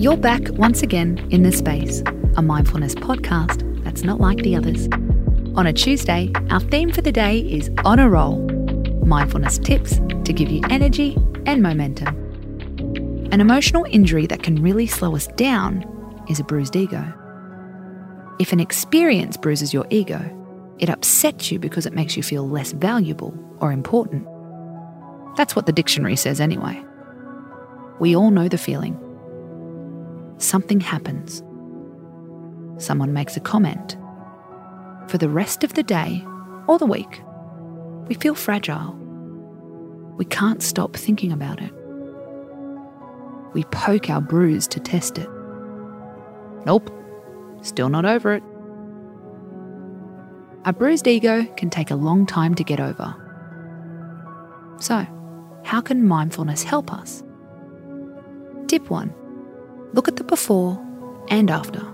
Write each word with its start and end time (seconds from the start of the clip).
You're 0.00 0.16
back 0.16 0.48
once 0.52 0.82
again 0.82 1.18
in 1.30 1.42
the 1.42 1.52
space, 1.52 2.02
a 2.34 2.40
mindfulness 2.40 2.94
podcast 2.94 3.84
that's 3.84 4.02
not 4.02 4.18
like 4.18 4.38
the 4.38 4.56
others. 4.56 4.88
On 5.56 5.66
a 5.66 5.74
Tuesday, 5.74 6.32
our 6.48 6.58
theme 6.58 6.90
for 6.90 7.02
the 7.02 7.12
day 7.12 7.40
is 7.40 7.70
On 7.84 7.98
a 7.98 8.08
Roll 8.08 8.38
mindfulness 9.04 9.58
tips 9.58 10.00
to 10.24 10.32
give 10.32 10.50
you 10.50 10.62
energy 10.70 11.18
and 11.44 11.62
momentum. 11.62 12.16
An 13.30 13.42
emotional 13.42 13.84
injury 13.90 14.26
that 14.28 14.42
can 14.42 14.62
really 14.62 14.86
slow 14.86 15.14
us 15.14 15.26
down 15.36 15.84
is 16.30 16.40
a 16.40 16.44
bruised 16.44 16.76
ego. 16.76 17.04
If 18.38 18.54
an 18.54 18.60
experience 18.60 19.36
bruises 19.36 19.74
your 19.74 19.86
ego, 19.90 20.18
it 20.78 20.88
upsets 20.88 21.52
you 21.52 21.58
because 21.58 21.84
it 21.84 21.92
makes 21.92 22.16
you 22.16 22.22
feel 22.22 22.48
less 22.48 22.72
valuable 22.72 23.38
or 23.60 23.70
important. 23.70 24.26
That's 25.36 25.54
what 25.54 25.66
the 25.66 25.72
dictionary 25.72 26.16
says 26.16 26.40
anyway. 26.40 26.82
We 27.98 28.16
all 28.16 28.30
know 28.30 28.48
the 28.48 28.56
feeling. 28.56 28.98
Something 30.40 30.80
happens. 30.80 31.42
Someone 32.82 33.12
makes 33.12 33.36
a 33.36 33.40
comment. 33.40 33.98
For 35.08 35.18
the 35.18 35.28
rest 35.28 35.64
of 35.64 35.74
the 35.74 35.82
day 35.82 36.24
or 36.66 36.78
the 36.78 36.86
week, 36.86 37.22
we 38.08 38.14
feel 38.14 38.34
fragile. 38.34 38.96
We 40.16 40.24
can't 40.24 40.62
stop 40.62 40.96
thinking 40.96 41.30
about 41.30 41.60
it. 41.60 41.72
We 43.52 43.64
poke 43.64 44.08
our 44.08 44.22
bruise 44.22 44.66
to 44.68 44.80
test 44.80 45.18
it. 45.18 45.28
Nope, 46.64 46.90
still 47.60 47.90
not 47.90 48.06
over 48.06 48.32
it. 48.32 48.42
A 50.64 50.72
bruised 50.72 51.06
ego 51.06 51.44
can 51.58 51.68
take 51.68 51.90
a 51.90 51.96
long 51.96 52.24
time 52.24 52.54
to 52.54 52.64
get 52.64 52.80
over. 52.80 53.14
So, 54.78 55.06
how 55.64 55.82
can 55.82 56.08
mindfulness 56.08 56.62
help 56.62 56.94
us? 56.94 57.22
Tip 58.68 58.88
1 58.88 59.14
Look 59.92 60.08
at 60.08 60.16
the 60.16 60.24
before 60.24 60.80
and 61.28 61.50
after. 61.50 61.84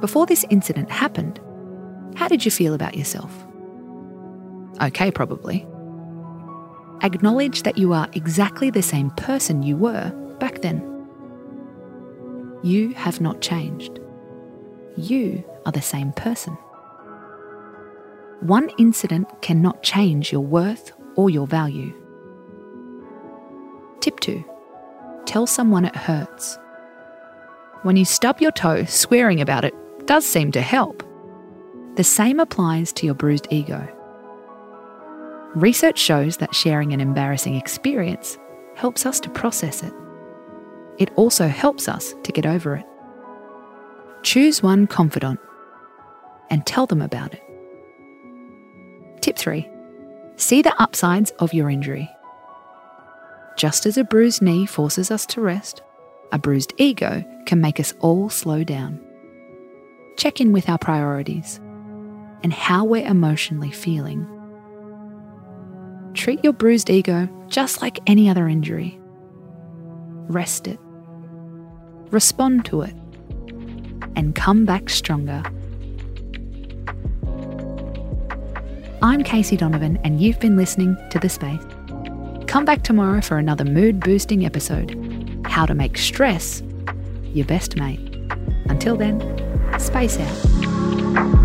Before 0.00 0.26
this 0.26 0.44
incident 0.50 0.90
happened, 0.90 1.40
how 2.16 2.28
did 2.28 2.44
you 2.44 2.50
feel 2.50 2.74
about 2.74 2.96
yourself? 2.96 3.32
Okay, 4.82 5.10
probably. 5.10 5.66
Acknowledge 7.02 7.62
that 7.62 7.78
you 7.78 7.92
are 7.92 8.08
exactly 8.12 8.70
the 8.70 8.82
same 8.82 9.10
person 9.10 9.62
you 9.62 9.76
were 9.76 10.10
back 10.38 10.60
then. 10.60 10.88
You 12.62 12.94
have 12.94 13.20
not 13.20 13.40
changed. 13.40 13.98
You 14.96 15.44
are 15.66 15.72
the 15.72 15.82
same 15.82 16.12
person. 16.12 16.54
One 18.40 18.70
incident 18.78 19.28
cannot 19.40 19.82
change 19.82 20.32
your 20.32 20.42
worth 20.42 20.92
or 21.16 21.30
your 21.30 21.46
value. 21.46 21.94
Tip 24.00 24.20
2 24.20 24.44
Tell 25.32 25.46
someone 25.46 25.86
it 25.86 25.96
hurts. 25.96 26.58
When 27.84 27.96
you 27.96 28.04
stub 28.04 28.42
your 28.42 28.50
toe, 28.50 28.84
swearing 28.84 29.40
about 29.40 29.64
it 29.64 29.72
does 30.04 30.26
seem 30.26 30.52
to 30.52 30.60
help. 30.60 31.02
The 31.96 32.04
same 32.04 32.38
applies 32.38 32.92
to 32.92 33.06
your 33.06 33.14
bruised 33.14 33.48
ego. 33.50 33.88
Research 35.54 35.98
shows 35.98 36.36
that 36.36 36.54
sharing 36.54 36.92
an 36.92 37.00
embarrassing 37.00 37.54
experience 37.54 38.36
helps 38.74 39.06
us 39.06 39.18
to 39.20 39.30
process 39.30 39.82
it. 39.82 39.94
It 40.98 41.10
also 41.16 41.48
helps 41.48 41.88
us 41.88 42.14
to 42.24 42.32
get 42.32 42.44
over 42.44 42.76
it. 42.76 42.84
Choose 44.22 44.62
one 44.62 44.86
confidant 44.86 45.40
and 46.50 46.66
tell 46.66 46.84
them 46.84 47.00
about 47.00 47.32
it. 47.32 47.42
Tip 49.22 49.38
3 49.38 49.66
See 50.36 50.60
the 50.60 50.78
upsides 50.78 51.30
of 51.38 51.54
your 51.54 51.70
injury. 51.70 52.11
Just 53.56 53.86
as 53.86 53.96
a 53.96 54.04
bruised 54.04 54.42
knee 54.42 54.66
forces 54.66 55.10
us 55.10 55.26
to 55.26 55.40
rest, 55.40 55.82
a 56.32 56.38
bruised 56.38 56.72
ego 56.78 57.24
can 57.46 57.60
make 57.60 57.78
us 57.78 57.94
all 58.00 58.28
slow 58.28 58.64
down. 58.64 59.00
Check 60.16 60.40
in 60.40 60.52
with 60.52 60.68
our 60.68 60.78
priorities 60.78 61.60
and 62.42 62.52
how 62.52 62.84
we're 62.84 63.06
emotionally 63.06 63.70
feeling. 63.70 64.26
Treat 66.14 66.42
your 66.42 66.52
bruised 66.52 66.90
ego 66.90 67.28
just 67.48 67.82
like 67.82 68.00
any 68.06 68.28
other 68.28 68.48
injury. 68.48 68.98
Rest 70.28 70.66
it, 70.66 70.78
respond 72.10 72.64
to 72.66 72.82
it, 72.82 72.94
and 74.16 74.34
come 74.34 74.64
back 74.64 74.88
stronger. 74.88 75.42
I'm 79.02 79.24
Casey 79.24 79.56
Donovan, 79.56 79.98
and 80.04 80.20
you've 80.20 80.38
been 80.38 80.56
listening 80.56 80.96
to 81.10 81.18
The 81.18 81.28
Space. 81.28 81.60
Come 82.52 82.66
back 82.66 82.82
tomorrow 82.82 83.22
for 83.22 83.38
another 83.38 83.64
mood 83.64 83.98
boosting 83.98 84.44
episode 84.44 84.94
How 85.46 85.64
to 85.64 85.72
Make 85.72 85.96
Stress 85.96 86.62
Your 87.32 87.46
Best 87.46 87.76
Mate. 87.76 87.98
Until 88.66 88.94
then, 88.94 89.18
space 89.78 90.18
out. 90.18 91.41